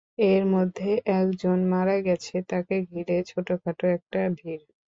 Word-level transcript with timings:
এর 0.29 0.43
মধ্যে 0.53 0.89
এক 1.17 1.27
জন 1.41 1.59
মারা 1.71 1.97
গেছে, 2.07 2.35
তাকে 2.51 2.75
ঘিরে 2.89 3.17
ছোটখাট 3.29 3.79
একটা 3.95 4.19
ভিড়। 4.37 4.63